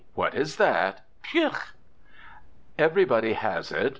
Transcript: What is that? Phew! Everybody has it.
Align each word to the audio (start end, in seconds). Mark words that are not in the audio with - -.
What 0.15 0.33
is 0.33 0.55
that? 0.55 1.05
Phew! 1.23 1.51
Everybody 2.75 3.33
has 3.33 3.71
it. 3.71 3.89